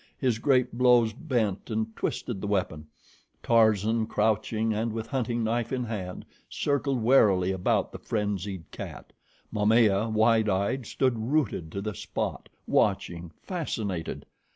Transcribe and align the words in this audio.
His 0.17 0.39
great 0.39 0.73
blows 0.75 1.13
bent 1.13 1.69
and 1.69 1.95
twisted 1.95 2.41
the 2.41 2.47
weapon. 2.47 2.87
Tarzan, 3.43 4.07
crouching 4.07 4.73
and 4.73 4.91
with 4.91 5.05
hunting 5.05 5.43
knife 5.43 5.71
in 5.71 5.83
hand, 5.83 6.25
circled 6.49 7.03
warily 7.03 7.51
about 7.51 7.91
the 7.91 7.99
frenzied 7.99 8.63
cat. 8.71 9.13
Momaya, 9.53 10.09
wide 10.09 10.49
eyed, 10.49 10.87
stood 10.87 11.29
rooted 11.31 11.71
to 11.73 11.81
the 11.81 11.93
spot, 11.93 12.49
watching, 12.65 13.29
fascinated. 13.43 14.25